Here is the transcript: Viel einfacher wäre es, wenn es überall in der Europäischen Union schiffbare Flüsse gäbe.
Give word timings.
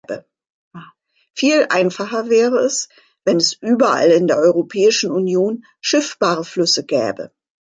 Viel 1.35 1.67
einfacher 1.69 2.27
wäre 2.31 2.57
es, 2.61 2.89
wenn 3.23 3.37
es 3.37 3.53
überall 3.61 4.09
in 4.09 4.25
der 4.25 4.37
Europäischen 4.39 5.11
Union 5.11 5.63
schiffbare 5.79 6.43
Flüsse 6.43 6.83
gäbe. 6.87 7.31